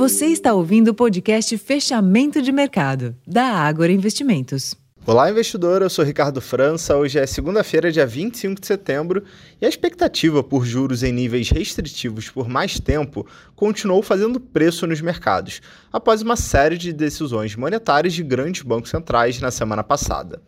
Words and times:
Você 0.00 0.28
está 0.28 0.54
ouvindo 0.54 0.88
o 0.88 0.94
podcast 0.94 1.58
Fechamento 1.58 2.40
de 2.40 2.50
Mercado, 2.50 3.14
da 3.26 3.44
Ágora 3.44 3.92
Investimentos. 3.92 4.74
Olá, 5.04 5.30
investidor. 5.30 5.82
Eu 5.82 5.90
sou 5.90 6.02
Ricardo 6.02 6.40
França. 6.40 6.96
Hoje 6.96 7.18
é 7.18 7.26
segunda-feira, 7.26 7.92
dia 7.92 8.06
25 8.06 8.58
de 8.58 8.66
setembro, 8.66 9.22
e 9.60 9.66
a 9.66 9.68
expectativa 9.68 10.42
por 10.42 10.64
juros 10.64 11.02
em 11.02 11.12
níveis 11.12 11.50
restritivos 11.50 12.30
por 12.30 12.48
mais 12.48 12.80
tempo 12.80 13.26
continuou 13.54 14.00
fazendo 14.00 14.40
preço 14.40 14.86
nos 14.86 15.02
mercados, 15.02 15.60
após 15.92 16.22
uma 16.22 16.34
série 16.34 16.78
de 16.78 16.94
decisões 16.94 17.54
monetárias 17.54 18.14
de 18.14 18.22
grandes 18.22 18.62
bancos 18.62 18.88
centrais 18.88 19.38
na 19.38 19.50
semana 19.50 19.84
passada. 19.84 20.40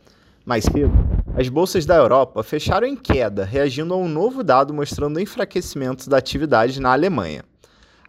Mais 0.46 0.64
cedo, 0.64 0.94
as 1.36 1.50
bolsas 1.50 1.84
da 1.84 1.96
Europa 1.96 2.42
fecharam 2.42 2.86
em 2.86 2.96
queda, 2.96 3.44
reagindo 3.44 3.92
a 3.92 3.98
um 3.98 4.08
novo 4.08 4.42
dado 4.42 4.72
mostrando 4.72 5.18
o 5.18 5.20
enfraquecimento 5.20 6.08
da 6.08 6.16
atividade 6.16 6.80
na 6.80 6.90
Alemanha. 6.90 7.44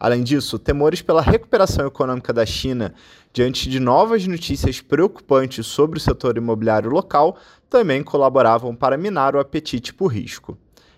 Além 0.04 0.22
disso, 0.22 0.60
temores 0.60 1.02
pela 1.02 1.22
recuperação 1.22 1.88
econômica 1.88 2.34
da 2.34 2.46
China 2.46 2.94
diante 3.32 3.70
de 3.70 3.80
novas 3.80 4.28
notícias 4.28 4.82
preocupantes 4.82 5.66
sobre 5.66 5.98
o 5.98 6.02
setor 6.02 6.36
imobiliário 6.36 6.90
local 6.90 7.38
também 7.70 8.04
colaboravam 8.04 8.76
para 8.76 8.98
minar 8.98 9.34
o 9.34 9.40
apetite 9.40 9.94
por 9.94 10.08
risco. 10.08 10.58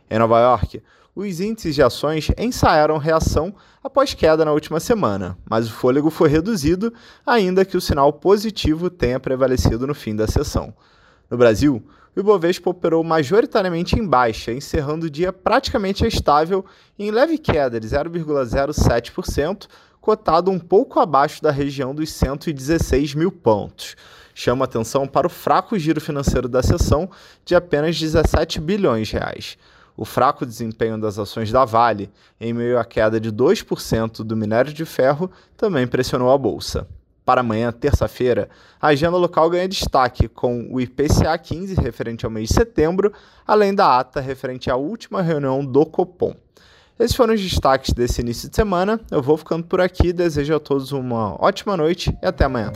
Em 0.09 0.17
Nova 0.17 0.39
York, 0.39 0.81
os 1.15 1.39
índices 1.39 1.75
de 1.75 1.83
ações 1.83 2.31
ensaiaram 2.35 2.97
reação 2.97 3.53
após 3.83 4.15
queda 4.15 4.43
na 4.43 4.51
última 4.51 4.79
semana, 4.79 5.37
mas 5.47 5.67
o 5.67 5.71
fôlego 5.71 6.09
foi 6.09 6.27
reduzido, 6.27 6.91
ainda 7.23 7.63
que 7.63 7.77
o 7.77 7.81
sinal 7.81 8.11
positivo 8.11 8.89
tenha 8.89 9.19
prevalecido 9.19 9.85
no 9.85 9.93
fim 9.93 10.15
da 10.15 10.25
sessão. 10.25 10.73
No 11.29 11.37
Brasil, 11.37 11.85
o 12.15 12.19
Ibovespa 12.19 12.69
operou 12.69 13.03
majoritariamente 13.03 13.99
em 13.99 14.07
baixa, 14.07 14.53
encerrando 14.53 15.07
o 15.07 15.09
dia 15.09 15.33
praticamente 15.33 16.07
estável 16.07 16.63
em 16.97 17.11
leve 17.11 17.37
queda 17.37 17.77
de 17.79 17.87
0,07%, 17.87 19.67
cotado 19.99 20.49
um 20.49 20.57
pouco 20.57 20.99
abaixo 20.99 21.43
da 21.43 21.51
região 21.51 21.93
dos 21.93 22.11
116 22.13 23.15
mil 23.15 23.31
pontos. 23.31 23.97
Chama 24.33 24.63
atenção 24.63 25.05
para 25.05 25.27
o 25.27 25.29
fraco 25.29 25.77
giro 25.77 25.99
financeiro 25.99 26.47
da 26.47 26.63
sessão 26.63 27.09
de 27.43 27.53
apenas 27.53 27.99
17 27.99 28.61
bilhões 28.61 29.09
de 29.09 29.13
reais. 29.13 29.57
O 29.97 30.05
fraco 30.05 30.45
desempenho 30.45 30.97
das 30.99 31.19
ações 31.19 31.51
da 31.51 31.65
Vale, 31.65 32.09
em 32.39 32.53
meio 32.53 32.79
à 32.79 32.85
queda 32.85 33.19
de 33.19 33.31
2% 33.31 34.23
do 34.23 34.35
minério 34.35 34.73
de 34.73 34.85
ferro, 34.85 35.31
também 35.57 35.87
pressionou 35.87 36.31
a 36.31 36.37
bolsa 36.37 36.87
para 37.25 37.41
amanhã, 37.41 37.71
terça-feira, 37.71 38.47
a 38.79 38.87
agenda 38.87 39.17
local 39.17 39.49
ganha 39.49 39.67
destaque 39.67 40.27
com 40.27 40.67
o 40.71 40.79
IPCA 40.79 41.37
15 41.37 41.73
referente 41.75 42.23
ao 42.23 42.31
mês 42.31 42.49
de 42.49 42.53
setembro, 42.53 43.11
além 43.45 43.73
da 43.73 43.99
ata 43.99 44.21
referente 44.21 44.69
à 44.69 44.75
última 44.75 45.21
reunião 45.21 45.65
do 45.65 45.85
Copom. 45.85 46.35
Esses 46.97 47.15
foram 47.15 47.33
os 47.33 47.41
destaques 47.41 47.93
desse 47.93 48.21
início 48.21 48.49
de 48.49 48.55
semana. 48.55 49.01
Eu 49.11 49.21
vou 49.21 49.35
ficando 49.35 49.65
por 49.65 49.81
aqui, 49.81 50.13
desejo 50.13 50.55
a 50.55 50.59
todos 50.59 50.91
uma 50.93 51.35
ótima 51.43 51.75
noite 51.75 52.15
e 52.21 52.25
até 52.25 52.45
amanhã. 52.45 52.71